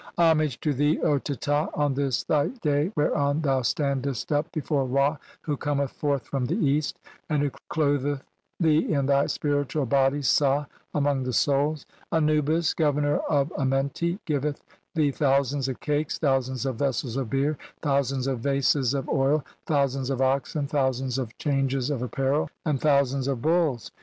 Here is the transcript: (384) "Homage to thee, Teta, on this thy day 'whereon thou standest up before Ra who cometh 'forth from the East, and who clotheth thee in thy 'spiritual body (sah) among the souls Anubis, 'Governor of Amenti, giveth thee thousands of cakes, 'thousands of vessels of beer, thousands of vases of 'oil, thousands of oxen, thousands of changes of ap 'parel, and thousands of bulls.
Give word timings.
(384) 0.15 0.25
"Homage 0.33 0.59
to 0.61 0.73
thee, 0.73 0.99
Teta, 1.19 1.69
on 1.75 1.93
this 1.93 2.23
thy 2.23 2.47
day 2.47 2.91
'whereon 2.95 3.39
thou 3.41 3.61
standest 3.61 4.31
up 4.31 4.51
before 4.51 4.83
Ra 4.85 5.17
who 5.43 5.55
cometh 5.55 5.91
'forth 5.91 6.25
from 6.25 6.45
the 6.45 6.55
East, 6.55 6.97
and 7.29 7.43
who 7.43 7.51
clotheth 7.69 8.23
thee 8.59 8.91
in 8.91 9.05
thy 9.05 9.27
'spiritual 9.27 9.85
body 9.85 10.23
(sah) 10.23 10.65
among 10.95 11.21
the 11.21 11.31
souls 11.33 11.85
Anubis, 12.11 12.73
'Governor 12.73 13.17
of 13.29 13.53
Amenti, 13.55 14.17
giveth 14.25 14.63
thee 14.95 15.11
thousands 15.11 15.67
of 15.69 15.79
cakes, 15.81 16.17
'thousands 16.17 16.65
of 16.65 16.77
vessels 16.77 17.15
of 17.15 17.29
beer, 17.29 17.59
thousands 17.83 18.25
of 18.25 18.39
vases 18.39 18.95
of 18.95 19.07
'oil, 19.07 19.45
thousands 19.67 20.09
of 20.09 20.19
oxen, 20.19 20.65
thousands 20.65 21.19
of 21.19 21.37
changes 21.37 21.91
of 21.91 22.01
ap 22.01 22.09
'parel, 22.13 22.49
and 22.65 22.81
thousands 22.81 23.27
of 23.27 23.39
bulls. 23.43 23.91